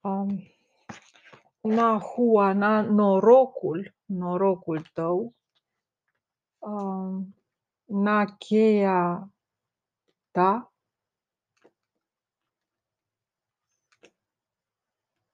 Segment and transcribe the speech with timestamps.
[0.00, 0.38] Um,
[1.62, 5.34] Nahua, na, norocul, norocul tău,
[6.58, 7.34] um,
[7.84, 9.32] na cheia
[10.30, 10.72] ta,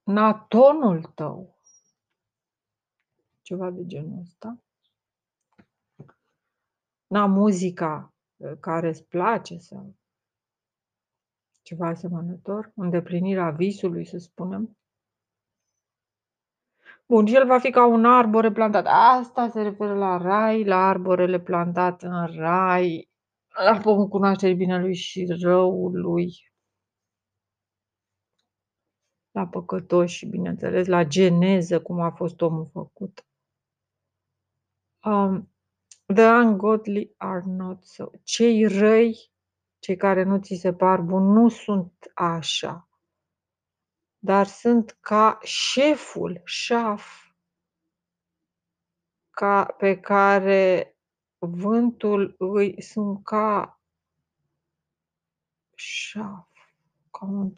[0.03, 1.59] na tonul tău,
[3.41, 4.63] ceva de genul ăsta,
[7.07, 9.95] na muzica uh, care îți place sau
[11.65, 14.77] ceva asemănător, îndeplinirea visului, să spunem.
[17.07, 18.85] Bun, el va fi ca un arbore plantat.
[18.87, 23.09] Asta se referă la rai, la arborele plantat în rai,
[23.65, 26.31] la pomul cunoașterii binelui și răului,
[29.31, 33.25] la păcătoși, bineînțeles, la geneză, cum a fost omul făcut.
[35.03, 35.49] Um,
[36.05, 38.09] the ungodly are not so.
[38.23, 39.31] Cei răi,
[39.85, 42.89] cei care nu ți se par buni, nu sunt așa,
[44.17, 47.05] dar sunt ca șeful, șaf,
[49.29, 50.95] ca, pe care
[51.37, 53.81] vântul îi sunt ca
[55.75, 56.47] șaf,
[57.11, 57.53] ca un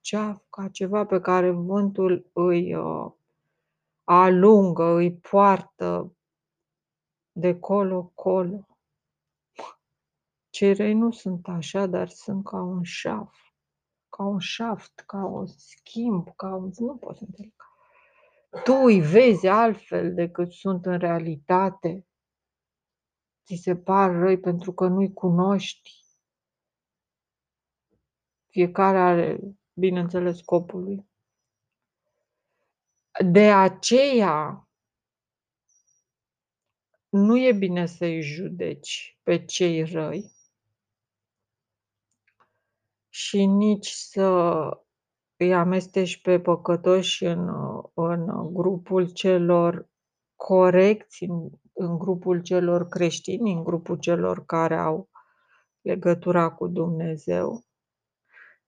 [0.00, 3.12] ceaf, ca ceva pe care vântul îi uh,
[4.04, 6.16] alungă, îi poartă
[7.32, 8.65] de colo-colo.
[10.56, 13.36] Cei răi nu sunt așa, dar sunt ca un șaf,
[14.08, 16.70] ca un șaft, ca un schimb, ca un...
[16.76, 17.54] nu pot să înțeleg.
[18.64, 22.06] Tu îi vezi altfel decât sunt în realitate.
[23.44, 25.90] Ți se par răi pentru că nu-i cunoști.
[28.46, 29.38] Fiecare are,
[29.72, 31.08] bineînțeles, scopul lui.
[33.30, 34.68] De aceea,
[37.08, 40.34] nu e bine să-i judeci pe cei răi
[43.16, 44.28] și nici să
[45.36, 47.48] îi amesteci pe păcătoși în,
[47.94, 49.88] în grupul celor
[50.34, 55.08] corecți, în, în grupul celor creștini, în grupul celor care au
[55.80, 57.64] legătura cu Dumnezeu.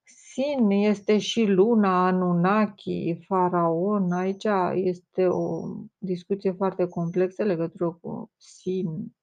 [0.05, 4.13] Sin este și luna, Anunnaki, Faraon.
[4.13, 5.63] Aici este o
[5.99, 9.17] discuție foarte complexă legătură cu Sin.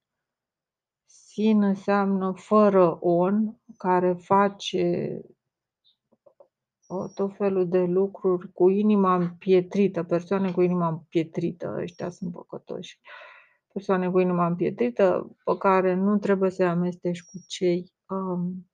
[1.35, 5.21] Sin înseamnă fără on, care face
[7.15, 12.99] tot felul de lucruri cu inima împietrită, persoane cu inima împietrită, ăștia sunt păcătoși.
[13.73, 18.69] Persoane cu inima împietrită pe care nu trebuie să-i amesteci cu cei um,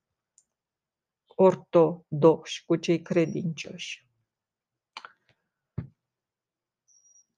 [1.35, 4.07] ortodoxi, cu cei credincioși.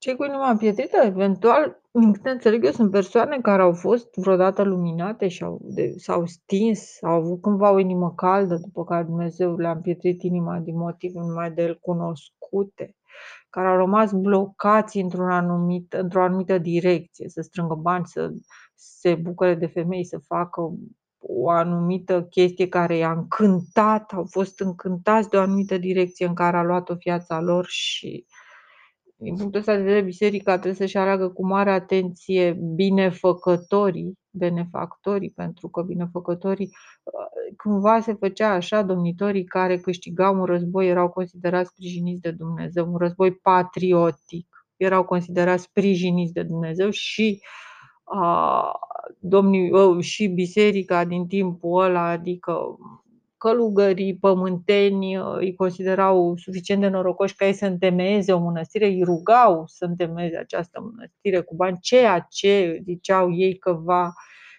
[0.04, 4.62] Cei cu inima împietrită, eventual, din câte înțeleg eu, sunt persoane care au fost vreodată
[4.62, 9.56] luminate și au, de, s-au stins, au avut cândva o inimă caldă, după care Dumnezeu
[9.56, 12.96] le-a împietrit inima din motive numai de el cunoscute,
[13.50, 18.32] care au rămas blocați într-o anumită, într-o anumită direcție, să strângă bani, să
[18.74, 20.72] se bucure de femei, să facă
[21.18, 26.56] o anumită chestie care i-a încântat, au fost încântați de o anumită direcție în care
[26.56, 28.26] a luat-o viața lor și
[29.16, 35.68] din punctul ăsta de vedere, biserica trebuie să-și aleagă cu mare atenție binefăcătorii, benefactorii, pentru
[35.68, 36.70] că binefăcătorii
[37.02, 42.92] uh, cumva se făcea așa, domnitorii care câștigau un război erau considerați sprijiniți de Dumnezeu,
[42.92, 47.42] un război patriotic, erau considerați sprijiniți de Dumnezeu și
[48.04, 48.72] a,
[49.18, 52.76] domnii, uh, și biserica din timpul ăla, adică
[53.44, 59.02] călugării pământeni uh, îi considerau suficient de norocoși ca ei să întemeieze o mănăstire, îi
[59.02, 64.12] rugau să întemeieze această mănăstire cu bani, ceea ce ziceau ei că va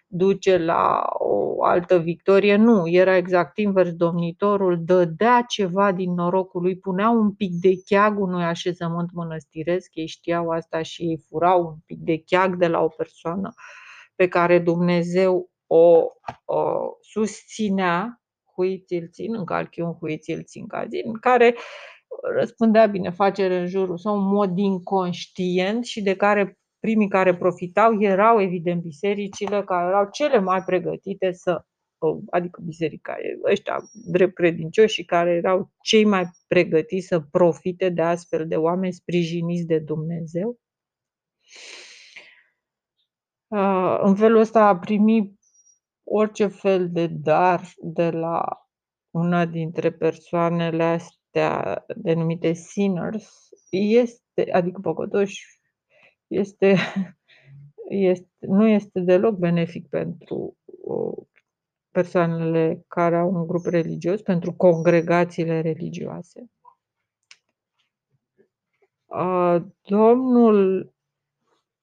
[0.08, 2.56] duce la o altă victorie.
[2.56, 3.94] Nu, era exact invers.
[3.94, 10.08] Domnitorul dădea ceva din norocul lui, punea un pic de cheag unui așezământ mănăstiresc, ei
[10.08, 13.54] știau asta și ei furau un pic de cheag de la o persoană
[14.16, 16.06] pe care Dumnezeu o,
[16.46, 18.20] o susținea
[18.56, 21.56] cui ți-l țin, în calchiun cui ți-l țin cazin, care
[22.40, 28.42] răspândea binefacere în jurul sau un mod inconștient și de care primii care profitau erau
[28.42, 31.66] evident bisericile care erau cele mai pregătite să
[32.30, 33.16] adică biserica,
[33.52, 38.94] ăștia drept credincioși și care erau cei mai pregătiți să profite de astfel de oameni
[38.94, 40.60] sprijiniți de Dumnezeu.
[44.02, 45.35] În felul ăsta a primit
[46.06, 48.68] orice fel de dar de la
[49.10, 55.62] una dintre persoanele astea denumite sinners este, adică păcătoși,
[56.28, 56.76] este,
[57.90, 60.58] este, nu este deloc benefic pentru
[61.92, 66.50] persoanele care au un grup religios, pentru congregațiile religioase.
[69.06, 70.90] Uh, domnul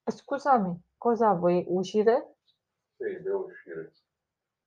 [0.04, 2.32] scusami, cosa vuoi uscire?
[3.02, 3.92] Sì, devo uscire.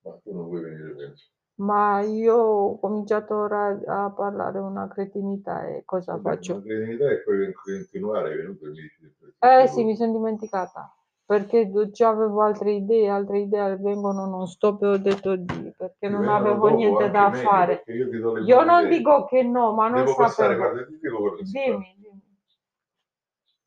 [0.06, 1.30] Ma tu non vuoi venire, penso.
[1.57, 6.54] Ma io ho cominciato ora a parlare una cretinità e cosa Vabbè, faccio?
[6.56, 10.94] Una cretinità e poi continuare, è venuto e mi dici Eh sì, mi sono dimenticata.
[11.25, 16.07] Perché già avevo altre idee, altre idee vengono non stop e ho detto di, perché
[16.07, 17.84] Ti non avevo dopo niente da meglio, fare.
[17.88, 18.98] Io, Io non idee.
[18.98, 20.69] dico che no, ma non Devo passare, sapevo.
[20.72, 21.44] guarda, ti dico quello che.
[21.46, 22.22] Dimmi, dimmi.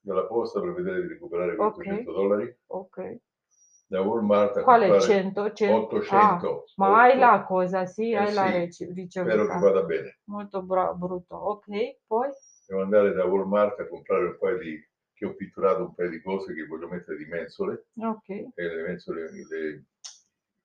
[0.01, 1.77] Dalla posta per vedere di recuperare quei Ok.
[1.79, 2.57] 800 dollari.
[2.69, 3.19] Ok.
[3.91, 5.53] Da Walmart a Quale comprare 100?
[5.53, 5.97] 100?
[5.97, 6.47] 800.
[6.47, 7.19] Ah, ma hai Otto.
[7.19, 9.59] la cosa, sì, Eh hai la sì, rec- Spero che ricevuta.
[9.59, 10.19] vada bene.
[10.25, 11.37] Molto bra- brutto.
[11.37, 11.67] Ok,
[12.07, 12.29] poi?
[12.67, 16.21] Devo andare da Walmart a comprare un paio di che ho pitturato un paio di
[16.23, 19.85] cose che voglio mettere di mensole Ok, e le mensole le,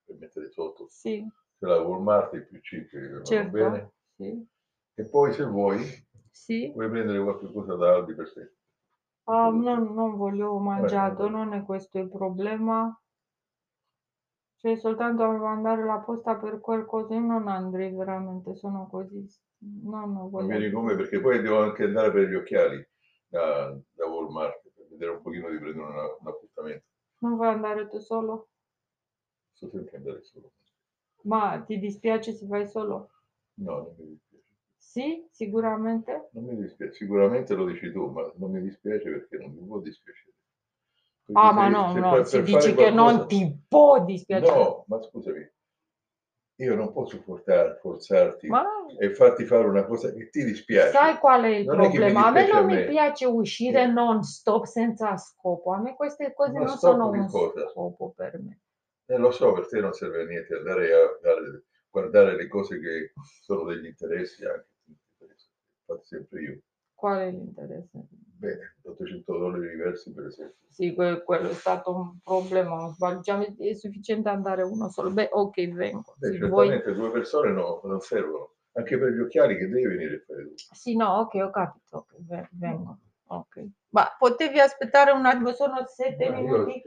[0.06, 0.86] per mettere sotto.
[0.88, 1.25] sì,
[1.58, 3.50] C'è la Walmart, i più cheap che certo.
[3.50, 3.92] bene.
[4.18, 4.48] Sì,
[4.96, 5.80] E poi se vuoi,
[6.31, 6.72] sì.
[6.74, 8.54] puoi prendere qualche cosa da Aldi per te.
[9.25, 11.30] Ah, non, non voglio mangiato, vabbè.
[11.30, 12.98] non è questo il problema.
[14.63, 19.27] Cioè, soltanto a mandare la posta per qualcosa, io non andrei veramente, sono così.
[19.57, 22.88] No, non Non con me perché poi devo anche andare per gli occhiali
[23.27, 26.86] da, da Walmart per vedere un pochino di prendere una- un appuntamento.
[27.18, 28.48] Non vuoi andare tu solo?
[29.51, 30.54] Sto sempre andare solo.
[31.24, 33.10] Ma ti dispiace se vai solo?
[33.56, 34.45] No, non mi dispiace.
[34.77, 36.30] Sì, sicuramente.
[36.31, 36.94] Non mi dispiace.
[36.94, 40.31] Sicuramente lo dici tu, ma non mi dispiace perché non mi può dispiacere.
[41.25, 44.56] Perché Ah, se- ma no, se no, si dice fare che non ti può dispiacere.
[44.58, 45.52] No, ma scusami,
[46.58, 48.64] io non posso portare, forzarti Ma
[49.00, 50.92] e farti fare una cosa che ti dispiace.
[50.92, 52.28] sai qual è il Non è problema?
[52.28, 53.88] A me non mi piace uscire Eh.
[53.88, 55.72] non stop senza scopo.
[55.74, 57.68] A me queste cose non stop sono un cosa?
[57.70, 58.60] scopo per me.
[59.06, 62.80] Eh, lo so, per te non serve a niente andare a dare- guardare le cose
[62.80, 64.68] che sono degli interessi anche.
[65.86, 66.60] Faccio sempre io.
[67.03, 68.07] Qual è l'interesse?
[68.38, 70.55] Bene, 800 dollari diversi per esempio.
[70.69, 73.19] Sì, que- quello è stato un problema, non sbaglio.
[73.19, 75.11] Già è sufficiente andare uno solo.
[75.11, 76.15] Beh, ok, vengo.
[76.15, 78.53] Beh, certamente due persone no, non servono.
[78.71, 80.33] Anche per gli occhiali che devi venire tu.
[80.55, 81.97] Sì, no, ok, ho capito.
[81.97, 82.97] ok, ve- vengo.
[83.25, 83.65] Ok.
[83.89, 86.81] Ma potevi aspettare un attimo, sono sette Ma minuti.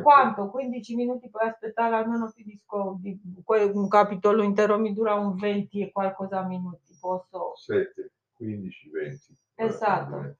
[0.00, 0.48] Quanto?
[0.48, 5.90] 15 minuti puoi aspettare, almeno finisco di, un capitolo intero mi dura un 20 e
[5.90, 7.56] qualcosa minuti, posso...
[7.56, 9.36] 7, 15, 20.
[9.56, 10.36] Esatto.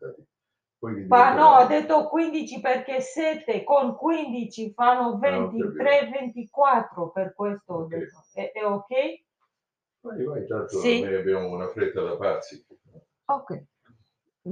[1.08, 7.34] Ma no, ho diventeranno- detto 15 perché 7 con 15 fanno Ah, 23, 24, per
[7.34, 7.88] questo ho Ok.
[7.88, 8.24] detto.
[8.34, 8.86] È, è ok?
[10.02, 11.00] Vai, vai, tanto Sì.
[11.02, 12.64] noi abbiamo una fretta da pazzi.
[13.24, 13.64] Ok.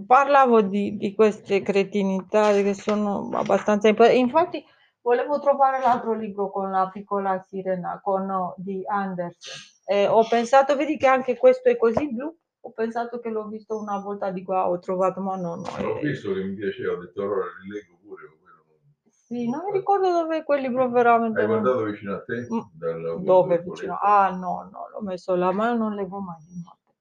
[0.07, 4.21] Parlavo di, di queste cretinità che sono abbastanza importanti.
[4.21, 4.65] Infatti,
[5.03, 9.53] volevo trovare l'altro libro con la piccola sirena con, oh, di Andersen.
[9.87, 12.35] E ho pensato, vedi che anche questo è così blu?
[12.67, 15.63] Ho pensato che l'ho visto una volta di qua, ho trovato, ma no, no.
[15.83, 18.23] L'ho è- visto che mi piaceva, ho detto allora li leggo pure.
[18.27, 21.41] quello non- Sì, non mi ricordo dove quel libro veramente.
[21.41, 22.49] Hai non- guardato vicino a te?
[22.51, 23.99] Mm, Dal- Dove vicino?
[24.01, 26.93] Ah, no, no, l'ho messo là, ma non leggo mai di notte.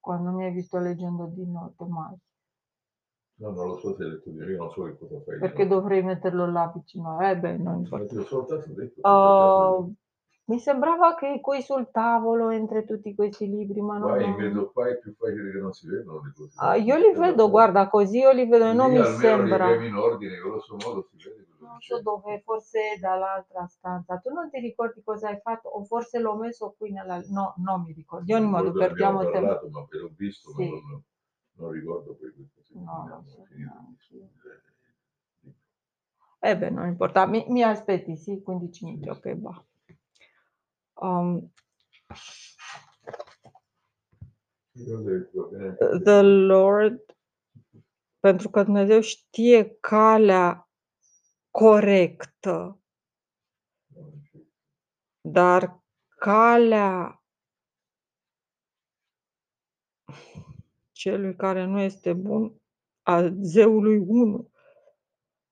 [0.00, 2.14] Quando mi hai visto leggendo di notte, mai.
[3.38, 5.38] No, non lo so se hai detto di io non so che cosa fai.
[5.38, 7.20] Perché dovrei metterlo là vicino?
[7.20, 8.22] Eh beh, non importa.
[8.24, 9.00] soltanto detto.
[9.06, 9.92] Oh,
[10.48, 14.20] mi sembrava che qui sul tavolo, entre tutti questi libri, ma non...
[14.20, 16.54] In mezzo qua è più facile che non si vedano le cose.
[16.56, 19.74] Ah, io li vedo, guarda, così io li vedo e non mi sembra...
[19.74, 24.18] li in ordine, grosso modo si vede Non so dove, forse è dall'altra stanza.
[24.18, 25.68] Tu non ti ricordi cosa hai fatto?
[25.68, 27.20] O forse l'ho messo qui nella...
[27.28, 28.24] No, non mi ricordo.
[28.24, 29.32] Di ogni modo, perdiamo tempo.
[29.32, 30.68] parlato, ma l'ho visto, Sì.
[30.68, 31.02] ma non,
[31.54, 32.78] non ricordo poi questo.
[32.78, 33.44] No, non so.
[36.38, 37.26] Eh beh, non importa.
[37.26, 39.64] Mi, mi aspetti, sì, 15 minuti, ok, va.
[41.00, 41.52] Um,
[46.04, 47.16] the Lord,
[48.20, 50.70] pentru că Dumnezeu știe calea
[51.50, 52.80] corectă,
[55.20, 57.22] dar calea
[60.92, 62.60] celui care nu este bun,
[63.02, 64.50] a zeului 1,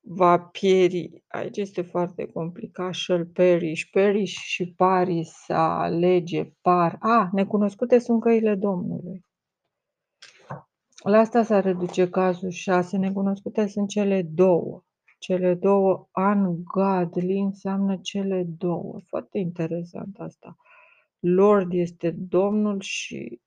[0.06, 1.24] va pieri.
[1.28, 2.94] Aici este foarte complicat.
[2.94, 3.82] Shall perish.
[3.90, 6.96] Perish și Paris, a alege, par.
[7.00, 9.24] A, necunoscute sunt căile Domnului.
[11.02, 12.96] La asta s-ar reduce cazul 6.
[12.96, 14.84] Necunoscute sunt cele două.
[15.18, 19.00] Cele două ungodly înseamnă cele două.
[19.06, 20.56] Foarte interesant asta.
[21.18, 23.40] Lord este Domnul și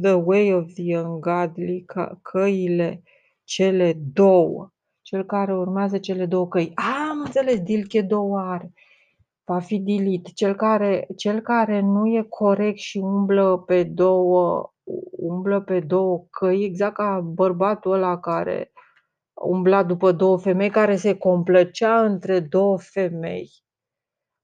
[0.00, 3.02] the way of the ungodly, ca- căile
[3.44, 4.72] cele două.
[5.12, 6.72] Cel care urmează cele două căi.
[6.74, 8.72] A, am înțeles, Dilche două are.
[9.44, 10.34] Va fi dilit.
[10.34, 14.72] Cel care, cel care nu e corect și umblă pe două,
[15.10, 18.72] umblă pe 2 căi, exact ca bărbatul ăla care
[19.32, 23.50] umbla după 2 femei, care se complăcea între 2 femei,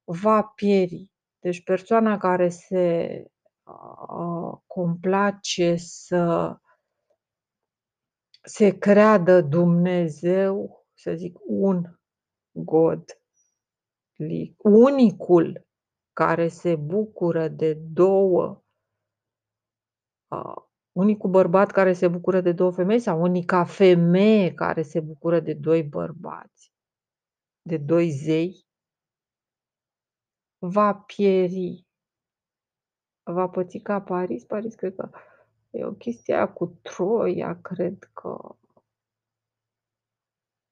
[0.04, 1.12] va pieri.
[1.38, 3.24] Deci persoana care se,
[3.64, 6.56] uh, complace să
[8.42, 11.84] se creadă Dumnezeu, să zic, un
[12.52, 13.04] God,
[14.56, 15.66] unicul
[16.12, 18.06] care se bucură de 2
[20.28, 20.56] uh,
[20.92, 25.54] unicul bărbat care se bucură de 2 femei sau unica femeie care se bucură de
[25.54, 26.72] 2 bărbați,
[27.62, 28.66] de 2 zei,
[30.58, 31.86] va pieri.
[33.22, 34.44] Va păți ca Paris.
[34.44, 35.10] Paris cred că
[35.70, 38.56] e o chestie aia cu Troia, cred că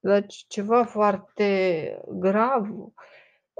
[0.06, 2.68] deci ceva foarte grav.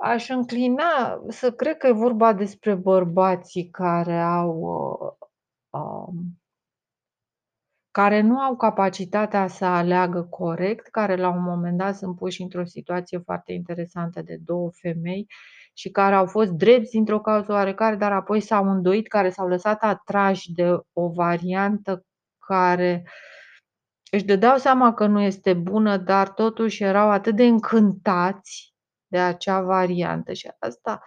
[0.02, 6.40] Aș înclina să cred că e vorba despre bărbații care au, uh, um
[7.90, 12.64] care nu au capacitatea să aleagă corect, care la un moment dat sunt puși într-o
[12.64, 15.26] situație foarte interesantă de 2 femei
[15.76, 19.83] și care au fost drepți dintr-o cauză oarecare, dar apoi s-au îndoit, care s-au lăsat
[19.83, 22.06] atrași de o variantă
[22.47, 23.09] care
[24.11, 28.75] își dădeau seama că nu este bună, dar totuși erau atât de încântați
[29.06, 31.02] de acea variantă și asta,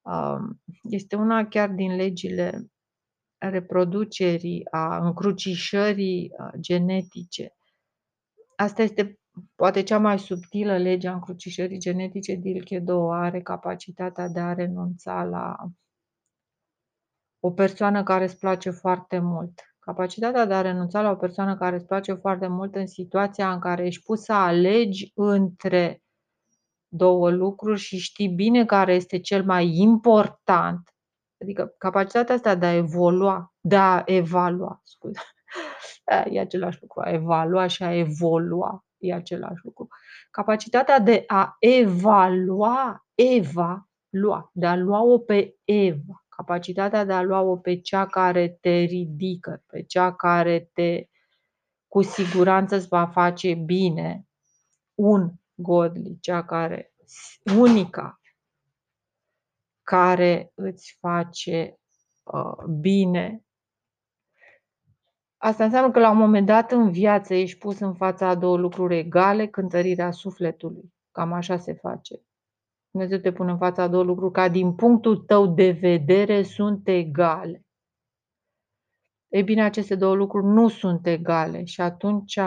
[0.00, 2.66] um, este una chiar din legile
[3.38, 7.56] reproducerii, a încrucișării genetice.
[8.56, 9.17] Asta este
[9.54, 12.34] poate cea mai subtilă lege a încrucișării genetice.
[12.34, 15.56] Dilke 2 are capacitatea de a renunța la
[17.40, 19.62] o persoană care îți place foarte mult.
[19.78, 23.60] Capacitatea de a renunța la o persoană care îți place foarte mult în situația în
[23.60, 26.02] care ești pus să alegi între
[26.88, 30.92] două lucruri și știi bine care este cel mai important
[31.40, 35.20] Adică capacitatea asta de a evolua, de a evalua, scuze,
[36.32, 39.88] e același lucru, a evalua și a evolua e același lucru.
[40.30, 47.56] Capacitatea de a evalua, Eva, lua, de a lua-o pe Eva, capacitatea de a lua-o
[47.56, 51.08] pe cea care te ridică, pe cea care te
[51.88, 54.26] cu siguranță îți va face bine,
[54.94, 56.92] un godly, cea care,
[57.58, 58.20] unica
[59.88, 61.78] care îți face
[62.22, 63.42] uh, bine.
[65.40, 68.56] Asta înseamnă că la un moment dat în viață ești pus în fața a două
[68.56, 70.92] lucruri egale, cântărirea sufletului.
[71.10, 72.20] Cam așa se face.
[72.90, 76.88] Dumnezeu te pune în fața a două lucruri ca din punctul tău de vedere sunt
[76.88, 77.62] egale.
[79.28, 82.38] Ei bine, aceste două lucruri nu sunt egale și atunci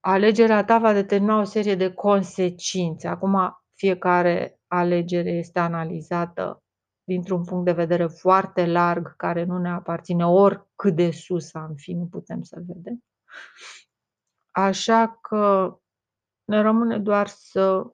[0.00, 3.08] alegerea ta va determina o serie de consecințe.
[3.08, 6.62] Acum, fiecare alegere este analizată
[7.08, 11.92] dintr-un punct de vedere foarte larg, care nu ne aparține oricât de sus am fi,
[11.92, 13.04] nu putem să vedem.
[14.50, 15.74] Așa că
[16.44, 17.92] ne rămâne doar să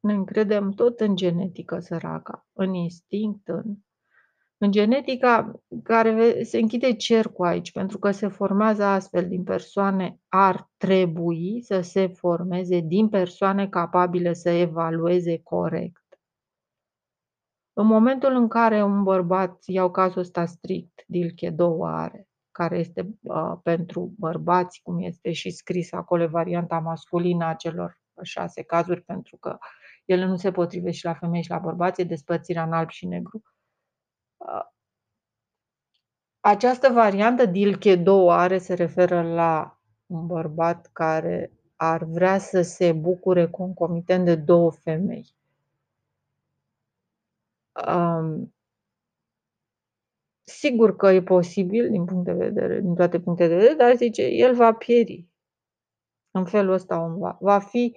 [0.00, 3.76] ne încredem tot în genetică săraca, în instinct, în
[4.62, 10.70] în genetica care se închide cercul aici, pentru că se formează astfel din persoane, ar
[10.76, 16.01] trebui să se formeze din persoane capabile să evalueze corect.
[17.72, 23.18] În momentul în care un bărbat, iau cazul ăsta strict, Dilche 2 are, care este
[23.22, 29.36] uh, pentru bărbați, cum este și scris acolo, varianta masculină a celor șase cazuri, pentru
[29.36, 29.58] că
[30.04, 33.06] ele nu se potrivește și la femei și la bărbați, e despărțirea în alb și
[33.06, 33.42] negru.
[36.40, 42.92] Această variantă Dilche 2 are se referă la un bărbat care ar vrea să se
[42.92, 45.34] bucure concomitent de două femei.
[47.88, 48.54] Um,
[50.44, 54.22] sigur că e posibil din punct de vedere, din toate punctele de vedere, dar zice,
[54.22, 55.28] el va pieri.
[56.30, 57.96] În felul ăsta om va, va fi,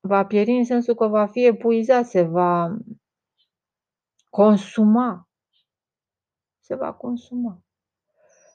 [0.00, 2.76] va pieri în sensul că va fi epuizat, se va
[4.30, 5.30] consuma
[6.70, 7.62] se va consuma.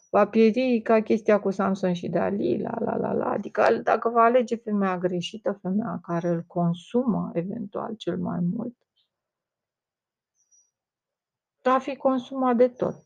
[0.10, 3.30] Va pieri ca chestia cu Samson și Dalila, la, la, la.
[3.30, 8.76] Adică dacă va alege femeia greșită, femeia care îl consumă eventual cel mai mult,
[11.70, 13.04] va fi consumat de tot.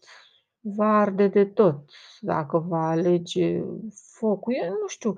[0.59, 3.63] Va arde de tot dacă va alege
[4.17, 4.53] focul.
[4.53, 5.13] Eu nu știu,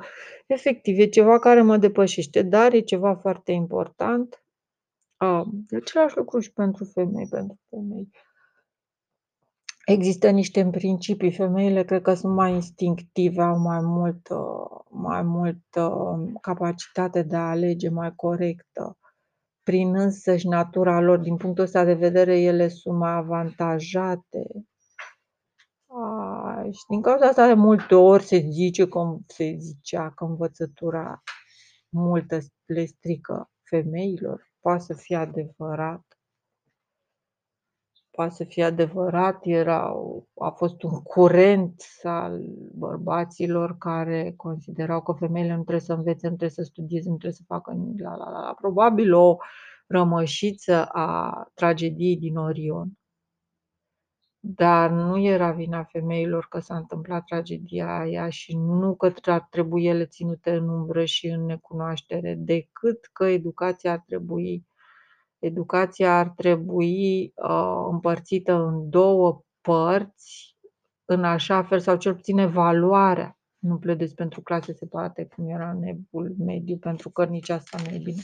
[0.45, 4.43] efectiv, e ceva care mă depășește, dar e ceva foarte important.
[5.69, 8.09] E același lucru și pentru femei, pentru femei.
[9.85, 14.35] Există niște principii, femeile cred că sunt mai instinctive, au mai multă
[14.89, 15.93] mai multă
[16.41, 18.97] capacitate de a alege mai corectă.
[19.63, 24.47] Prin însăși natura lor, din punctul ăsta de vedere, ele sunt mai avantajate.
[26.71, 31.23] și din cauza asta de multe ori se zice, cum se zicea, că învățătura
[31.89, 34.51] multă le strică femeilor.
[34.59, 36.10] Poate să fie adevărat.
[38.11, 39.93] Poate să fie adevărat, era
[40.39, 42.41] a fost un curent al
[42.73, 47.37] bărbaților care considerau că femeile nu trebuie să învețe, nu trebuie să studieze, nu trebuie
[47.37, 48.53] să facă nimic, la, la, la, la.
[48.53, 49.37] Probabil o
[49.87, 52.89] rămășiță a tragediei din Orion.
[54.43, 59.85] Dar nu era vina femeilor că s-a întâmplat tragedia aia și nu că ar trebui
[59.85, 64.65] ele ținute în umbră și în necunoaștere, decât că educația ar trebui
[65.41, 70.57] educația ar trebui uh, împărțită în două părți,
[71.05, 73.37] în așa fel, sau cel puțin evaluarea.
[73.57, 78.01] Nu pledez pentru clase separate, cum era nebul mediu, pentru că nici asta nu e
[78.03, 78.21] bine.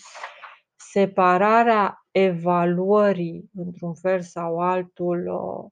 [0.76, 5.72] Separarea evaluării, într-un fel sau altul, uh,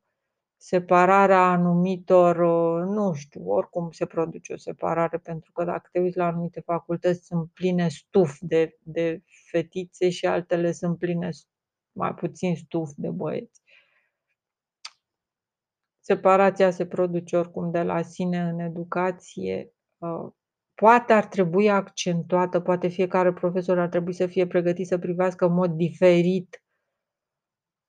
[0.65, 6.17] separarea anumitor, uh, nu știu, oricum se produce o separare, pentru că dacă te uiți
[6.17, 11.29] la anumite facultăți sunt pline stuf de, de fetițe și altele sunt pline
[11.91, 13.62] mai puțin stuf de băieți.
[16.00, 19.72] Separația se produce oricum de la sine în educație.
[19.98, 20.31] Uh,
[20.74, 25.53] poate ar trebui accentuată, poate fiecare profesor ar trebui să fie pregătit să privească în
[25.53, 26.64] mod diferit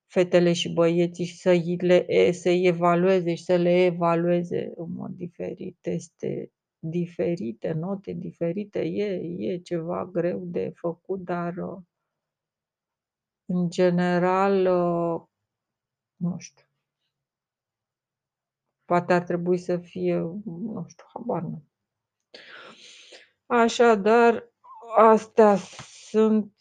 [0.07, 5.77] fetele și băieții și să le, să-i evalueze și să le evalueze în mod diferit,
[5.81, 11.83] teste diferite, note diferite, e, e ceva greu de făcut, dar uh,
[13.45, 15.23] în general, uh,
[16.17, 16.65] nu știu.
[18.85, 21.65] Poate ar trebui să fie, nu știu, habar nu.
[23.47, 24.53] Așadar,
[24.97, 25.57] astea
[26.09, 26.55] sunt,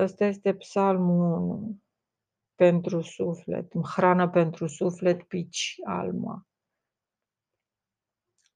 [0.00, 1.80] asta este psalmul 1
[2.60, 6.46] pentru suflet, hrană pentru suflet, pici alma.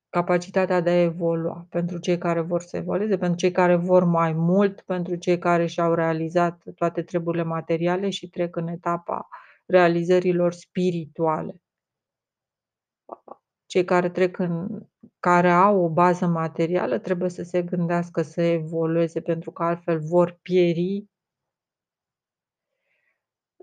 [0.09, 4.33] Capacitatea de a evolua pentru cei care vor să evolueze, pentru cei care vor mai
[4.33, 9.29] mult, pentru cei care și-au realizat toate treburile materiale și trec în etapa
[9.67, 11.63] realizărilor spirituale.
[13.67, 14.83] Cei care trec în
[15.19, 20.39] care au o bază materială trebuie să se gândească să evolueze pentru că altfel vor
[20.43, 21.13] pieri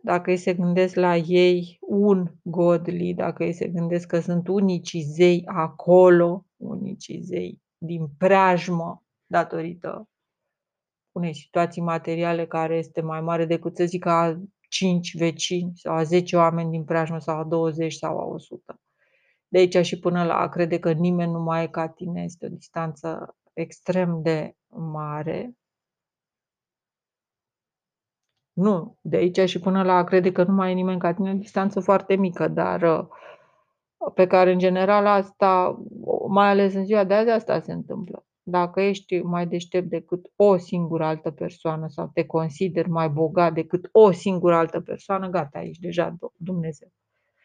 [0.04, 4.98] dacă ei se gândesc la ei un godly, dacă ei se gândesc că sunt unici
[4.98, 10.10] zei acolo, unici zei din preajmă, datorită
[11.12, 16.04] unei situații materiale care este mai mare decât să zic a 5 vecini sau a
[16.04, 18.80] 10 oameni din preajmă sau a 20 sau a 100.
[19.48, 22.46] De aici și până la a crede că nimeni nu mai e ca tine este
[22.46, 25.56] o distanță extrem de mare
[28.54, 31.32] nu, de aici și până la a crede că nu mai e nimeni ca tine,
[31.32, 33.08] o distanță foarte mică, dar uh,
[34.14, 35.82] pe care în general asta,
[36.28, 38.26] mai ales în ziua de azi, asta se întâmplă.
[38.44, 43.90] Dacă ești mai deștept decât o singură altă persoană sau te consideri mai bogat decât
[43.92, 46.92] o singură altă persoană, gata, ești deja Dumnezeu.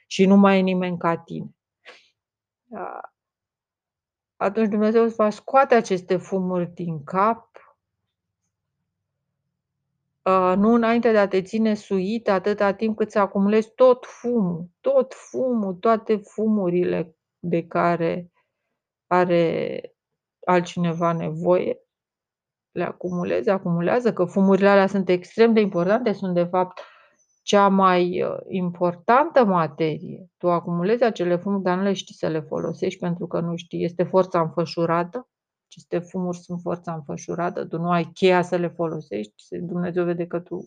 [0.06, 1.50] Și nu mai e nimeni ca tine.
[4.36, 7.50] Atunci Dumnezeu îți va scoate aceste fumuri din cap
[10.56, 15.14] nu înainte de a te ține suit atâta timp cât să acumulezi tot fumul, tot
[15.14, 18.30] fumul, toate fumurile de care
[19.06, 19.80] are
[20.44, 21.80] altcineva nevoie,
[22.72, 26.80] le acumulezi, acumulează, că fumurile alea sunt extrem de importante, sunt de fapt
[27.42, 30.30] cea mai uh, importantă materie.
[30.36, 33.84] Tu acumulezi acele fumuri, dar nu le știi să le folosești pentru că nu știi,
[33.84, 35.28] este forța înfășurată
[35.76, 40.40] aceste fumuri sunt forța înfășurată, tu nu ai cheia să le folosești, Dumnezeu vede că
[40.40, 40.66] tu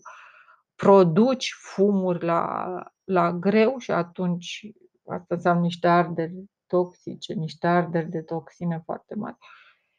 [0.74, 2.66] produci fumuri la,
[3.04, 4.70] la greu și atunci
[5.06, 9.36] asta înseamnă niște arderi toxice, niște arderi de toxine foarte mari.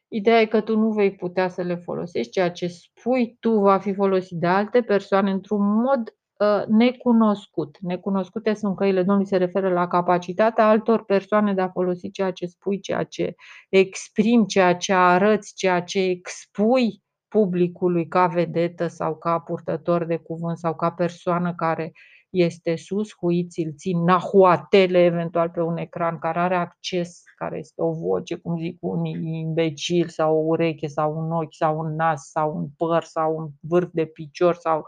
[0.08, 3.80] Ideea e că tu nu vei putea să le folosești, ceea ce spui tu va
[3.80, 6.21] fi folosit de alte persoane într-un mod Uh,
[6.68, 7.78] necunoscut.
[7.80, 12.46] Necunoscute sunt căile Domnului, se referă la capacitatea altor persoane de a folosi ceea ce
[12.46, 13.36] spui, ceea ce
[13.70, 20.58] exprimi, ceea ce arăți, ceea ce expui publicului ca vedetă sau ca purtător de cuvânt
[20.58, 21.92] sau ca persoană care
[22.30, 27.82] este sus, huiți îl țin nahuatele eventual pe un ecran care are acces, care este
[27.82, 32.30] o voce, cum zic unii, imbecil sau o ureche sau un ochi sau un nas
[32.30, 34.86] sau un păr sau un vârf de picior sau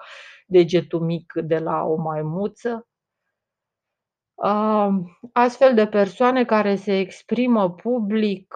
[0.47, 2.87] degetul mic de la o maimuță.
[5.33, 8.55] Astfel de persoane care se exprimă public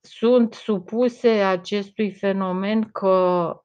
[0.00, 3.56] sunt supuse acestui fenomen că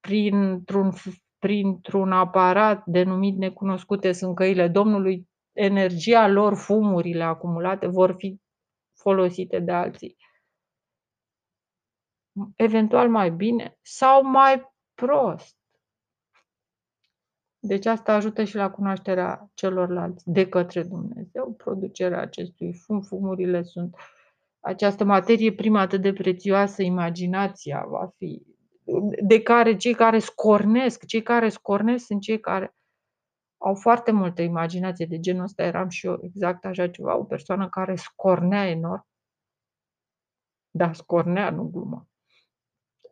[0.00, 0.92] printr-un,
[1.38, 8.40] printr-un aparat denumit necunoscute sunt căile Domnului, energia lor, fumurile acumulate vor fi
[8.92, 10.16] folosite de alții.
[12.56, 15.56] Eventual mai bine sau mai prost.
[17.58, 23.00] Deci asta ajută și la cunoașterea celorlalți de către Dumnezeu, producerea acestui fum.
[23.00, 23.96] Fumurile sunt
[24.60, 28.42] această materie primă atât de prețioasă, imaginația va fi,
[29.22, 32.74] de care cei care scornesc, cei care scornesc sunt cei care
[33.58, 37.68] au foarte multă imaginație de genul ăsta, eram și eu exact așa ceva, o persoană
[37.68, 39.06] care scornea enorm.
[40.70, 42.06] Da, scornea, nu glumă.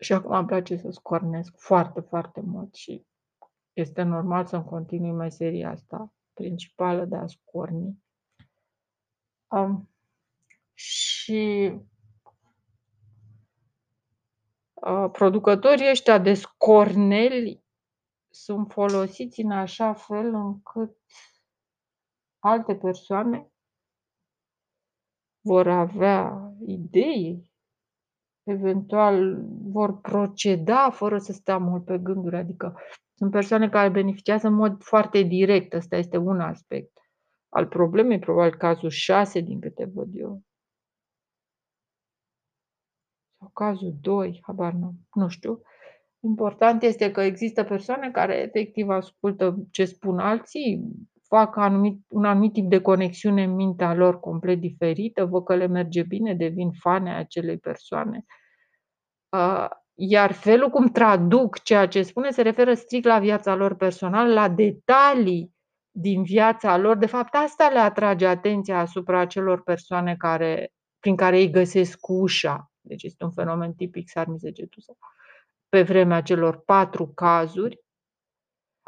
[0.01, 3.07] Și acum îmi place să scornesc foarte, foarte mult și
[3.73, 8.05] este normal să-mi continui meseria asta principală de a scorni.
[9.49, 9.91] Um,
[10.75, 11.73] și
[14.75, 17.65] uh, producătorii ăștia de scorneli
[18.31, 20.97] sunt folosiți în așa fel încât
[22.39, 23.53] alte persoane
[25.41, 27.50] vor avea idei,
[28.43, 32.79] eventual vor proceda fără să stea mult pe gânduri, adică
[33.15, 36.99] sunt persoane care beneficiază în mod foarte direct, ăsta este un aspect
[37.49, 40.43] al problemei, probabil cazul 6 din câte văd eu.
[43.39, 45.63] Sau cazul 2, habar nu, nu știu.
[46.23, 50.91] Important este că există persoane care efectiv ascultă ce spun alții,
[51.31, 55.67] fac anumit, un anumit tip de conexiune în mintea lor complet diferită, văd că le
[55.67, 58.25] merge bine, devin fane acelei persoane.
[59.95, 64.49] Iar felul cum traduc ceea ce spune se referă strict la viața lor personală, la
[64.49, 65.55] detalii
[65.91, 66.97] din viața lor.
[66.97, 72.71] De fapt, asta le atrage atenția asupra acelor persoane care, prin care ei găsesc ușa.
[72.81, 74.93] Deci este un fenomen tipic sarmizegetusa.
[75.69, 77.81] Pe vremea celor patru cazuri,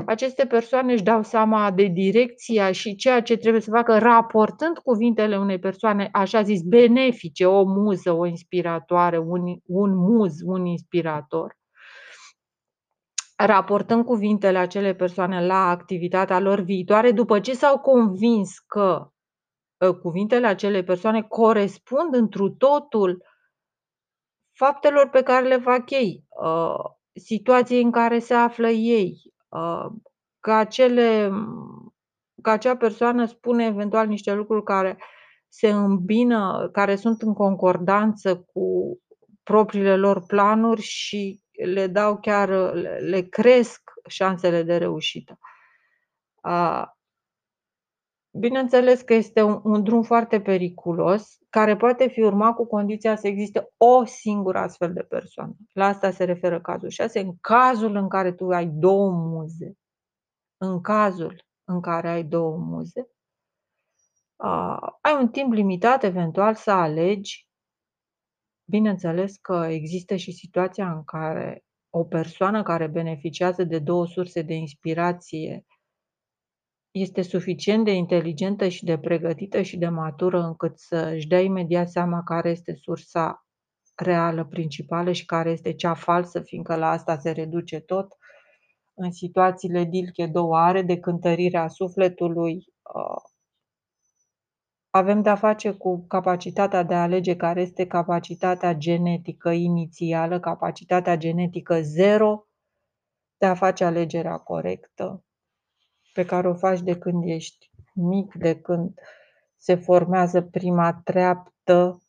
[0.06, 5.38] aceste persoane își dau seama de direcția și ceea ce trebuie să facă raportând cuvintele
[5.38, 11.56] unei persoane, așa zis, benefice, o muză, o inspiratoare, un, un muz, un inspirator,
[13.36, 19.10] raportând cuvintele acelei persoane la activitatea lor viitoare, după ce s-au convins că
[19.80, 23.24] ă, cuvintele acelei persoane corespund întru totul
[24.52, 26.76] faptelor pe care le fac ei, ă,
[27.14, 29.32] situației în care se află ei,
[30.40, 31.30] că, acele,
[32.42, 34.98] că acea persoană spune eventual niște lucruri care
[35.48, 38.98] se îmbină, care sunt în concordanță cu
[39.42, 45.38] propriile lor planuri și le dau chiar, le cresc șansele de reușită.
[48.34, 53.26] Bineînțeles că este un, un drum foarte periculos, care poate fi urmat cu condiția să
[53.26, 55.56] existe o singură astfel de persoană.
[55.72, 57.20] La asta se referă cazul 6.
[57.20, 59.76] În cazul în care tu ai două muze,
[60.56, 63.08] în cazul în care ai două muze,
[65.00, 67.48] ai un timp limitat eventual să alegi.
[68.64, 74.54] Bineînțeles că există și situația în care o persoană care beneficiază de două surse de
[74.54, 75.64] inspirație
[76.92, 82.22] este suficient de inteligentă și de pregătită și de matură încât să-și dea imediat seama
[82.22, 83.46] care este sursa
[83.94, 88.16] reală, principală și care este cea falsă, fiindcă la asta se reduce tot.
[88.94, 93.30] În situațiile Dilche două are de cântărirea sufletului, uh,
[94.90, 101.80] avem de-a face cu capacitatea de a alege, care este capacitatea genetică inițială, capacitatea genetică
[101.80, 102.46] zero
[103.36, 105.24] de a face alegerea corectă
[106.12, 108.94] pe care o faci de când ești mic, de când
[109.56, 112.02] se formează prima treaptă,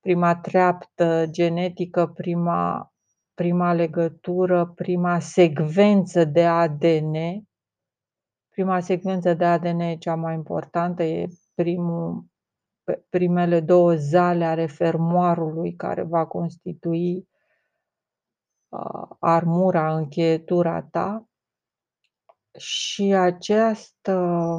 [0.00, 2.92] prima treaptă genetică, prima,
[3.34, 7.14] prima legătură, prima secvență de ADN.
[8.48, 12.24] Prima secvență de ADN e cea mai importantă, e primul,
[13.08, 17.28] primele două zale ale fermoarului care va constitui
[18.68, 21.29] uh, armura, încheietura ta
[22.58, 24.58] și această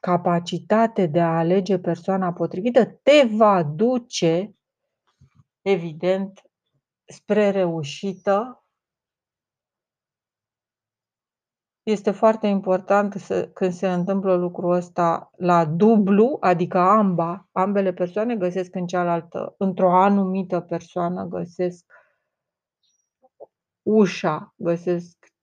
[0.00, 4.54] capacitate de a alege persoana potrivită te va duce,
[5.62, 6.42] evident,
[7.04, 8.64] spre reușită.
[11.82, 18.36] Este foarte important să, când se întâmplă lucrul ăsta la dublu, adică amba, ambele persoane
[18.36, 21.92] găsesc în cealaltă, într-o anumită persoană găsesc
[23.82, 25.33] ușa, găsesc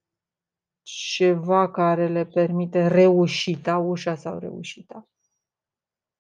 [0.84, 5.10] ceva care le permite reușita, ușa sau reușita.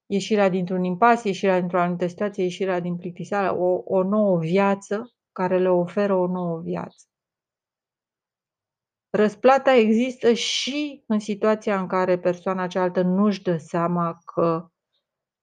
[0.05, 5.59] Ieșirea dintr-un impas, ieșirea dintr-o anumită situație, ieșirea din plictiseală, o, o nouă viață care
[5.59, 7.05] le oferă o nouă viață.
[9.09, 14.71] Răsplata există și în situația în care persoana cealaltă nu-și dă seama că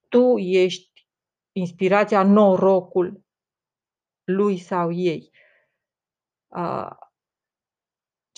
[0.08, 1.06] tu ești
[1.52, 3.22] inspirația, norocul
[4.24, 5.30] lui sau ei.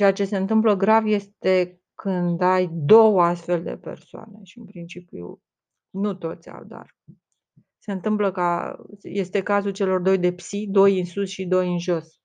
[0.00, 4.64] A ceea ce se întâmplă grav este când ai 2 astfel de persoane și în
[4.64, 5.42] principiu
[5.90, 6.96] nu toți au, dar
[7.78, 11.78] se întâmplă ca este cazul celor 2 de psi, 2 în sus și 2 în
[11.78, 12.20] jos.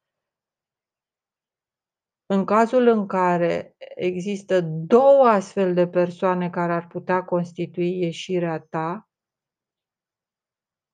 [2.26, 9.10] În cazul în care există 2 astfel de persoane care ar putea constitui ieșirea ta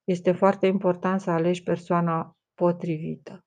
[0.03, 3.45] este foarte important să alegi persoana potrivită.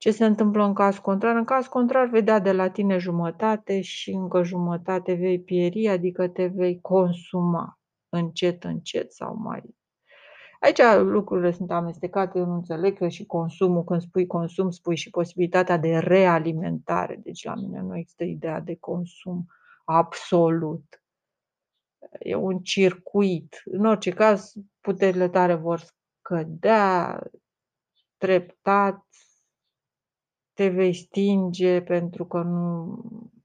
[0.00, 1.36] Ce se întâmplă în caz contrar?
[1.36, 6.28] În caz contrar vei da de la tine jumătate și încă jumătate vei pieri, adică
[6.28, 9.62] te vei consuma încet, încet sau mai
[10.60, 15.10] Aici lucrurile sunt amestecate, eu nu înțeleg că și consumul, când spui consum, spui și
[15.10, 17.20] posibilitatea de realimentare.
[17.22, 19.46] Deci la mine nu există ideea de consum
[19.84, 21.02] absolut.
[22.18, 23.62] E un circuit.
[23.64, 25.80] În orice caz, puterile tale vor
[26.20, 27.22] scădea
[28.16, 29.04] treptat,
[30.60, 32.98] te vei stinge pentru că nu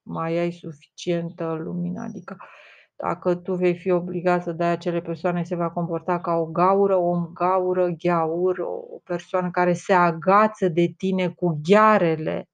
[0.04, 2.38] mai ai suficientă lumină, adică
[2.96, 6.96] dacă tu vei fi obligat să dai acele persoane, se va comporta ca o gaură,
[6.96, 12.50] om gaură, gheaur, o persoană care se agață de tine cu ghearele.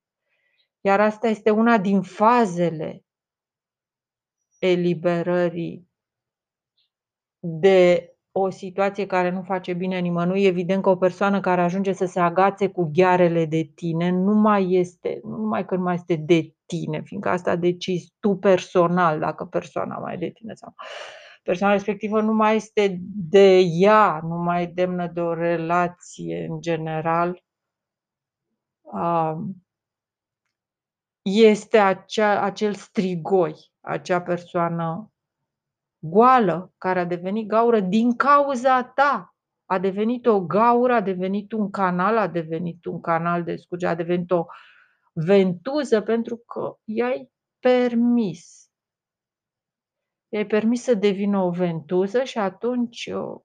[0.81, 3.03] Iar asta este una din fazele
[4.59, 5.89] eliberării
[7.39, 10.45] de o situație care nu face bine nimănui.
[10.45, 14.71] Evident că o persoană care ajunge să se agațe cu ghearele de tine nu mai
[14.71, 19.45] este, nu numai că nu mai este de tine, fiindcă asta decizi tu personal dacă
[19.45, 20.73] persoana mai e de tine sau
[21.43, 22.97] persoana respectivă nu mai este
[23.29, 27.43] de ea, nu mai e demnă de o relație în general.
[31.21, 35.10] Este acea, acel strigoi, acea persoană
[36.01, 39.35] goală, care a devenit gaură din cauza ta.
[39.65, 43.95] A devenit o gaură, a devenit un canal, a devenit un canal de scurge, a
[43.95, 44.45] devenit o
[45.13, 48.69] ventuză pentru că i-ai permis.
[50.29, 53.41] I-ai permis să devină o ventuză și atunci uh,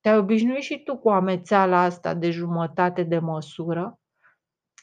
[0.00, 3.98] te-ai obișnuit și tu cu amețeala asta de jumătate de măsură.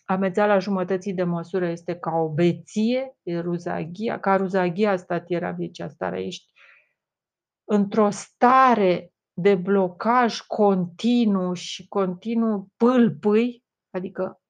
[0.05, 6.19] Amețeala jumătății de măsură este ca o beție, e ruzaghia, ca ruzaghia statiera viecea starea,
[6.19, 6.50] ești
[7.71, 14.41] într-o stare de blocaj continuu și continuu pâlpâi, adică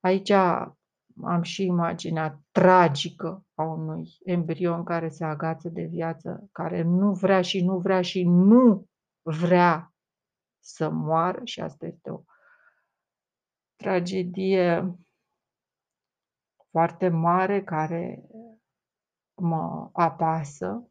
[0.00, 7.12] aici am și imaginea tragică a unui embrion care se agață de viață, care nu
[7.12, 8.86] vrea și nu vrea și nu
[9.22, 9.94] vrea
[10.64, 12.22] să moară și asta este o
[13.76, 14.98] tragedie
[16.70, 18.22] foarte mare care
[19.34, 20.90] mă apasă a,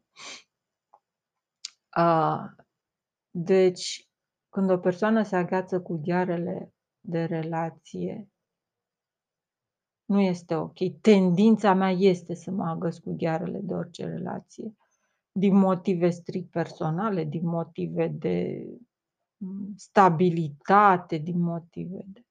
[3.30, 4.08] deci,
[4.48, 8.28] când o persoană se agheață cu ghearele de relație,
[10.04, 10.76] nu este ok.
[11.00, 14.74] Tendința mea este să mă agăs cu ghearele de orice relație,
[15.32, 18.66] din motive strict personale, din motive de
[19.36, 22.24] mm, stabilitate, din motive de.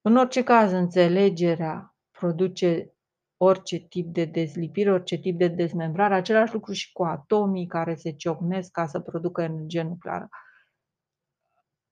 [0.00, 2.94] În orice caz, înțelegerea produce
[3.38, 8.10] orice tip de dezlipire, orice tip de dezmembrare, același lucru și cu atomii care se
[8.10, 10.28] ciocnesc ca să producă energie nucleară.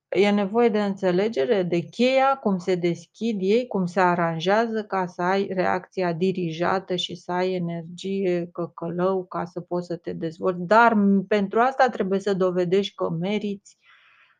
[0.08, 5.22] E nevoie de înțelegere, de cheia, cum se deschid ei, cum se aranjează ca să
[5.22, 10.60] ai reacția dirijată și să ai energie căcălău ca să poți să te dezvolți.
[10.60, 10.96] Dar
[11.28, 13.78] pentru asta trebuie să dovedești că meriți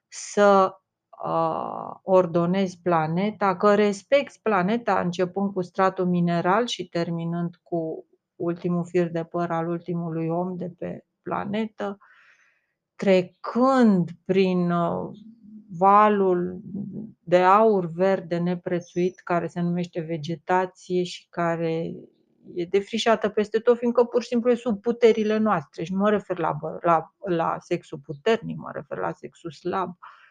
[0.09, 0.81] să
[2.03, 9.25] ordonezi planeta, că respecti planeta începând cu stratul mineral și terminând cu ultimul fir de
[9.25, 11.99] păr al ultimului om de pe planetă,
[12.95, 15.11] trecând prin uh,
[15.79, 16.61] valul
[17.21, 21.93] de aur verde neprețuit care se numește vegetație și care
[22.55, 25.85] e defrișată peste tot, fiindcă pur și simplu e sub puterile noastre.
[25.85, 29.89] Și nu mă refer la, la, la sexul puternic, mă refer la sexul slab.
[29.89, 30.26] Uh,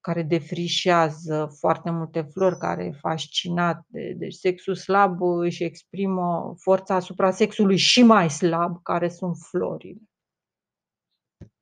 [0.00, 6.94] care defrișează foarte multe flori, care e fascinat de deci sexul slab își exprimă forța
[6.94, 10.09] asupra sexului și mai slab, care sunt florile.